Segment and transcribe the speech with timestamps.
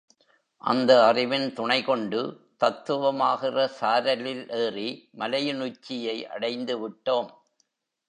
[0.61, 2.21] அந்த அறிவின் துணை கொண்டு
[2.59, 4.89] தத்துவமாகிற சாரலில் ஏறி
[5.13, 7.31] மலையின் உச்சியை அடைந்து விட்டோம்.